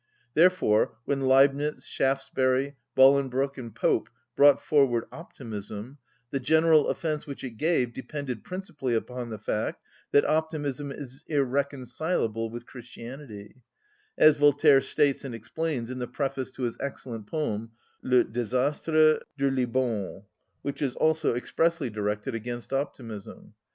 [0.33, 5.99] Therefore, when Leibnitz, Shaftesbury, Bolingbroke, and Pope brought forward optimism,
[6.31, 12.49] the general offence which it gave depended principally upon the fact that optimism is irreconcilable
[12.49, 13.61] with Christianity;
[14.17, 17.69] as Voltaire states and explains in the preface to his excellent poem,
[18.01, 20.23] "Le désastre de Lisbonne,"
[20.63, 23.53] which is also expressly directed against optimism.